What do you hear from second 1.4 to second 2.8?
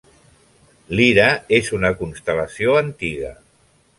és una constel·lació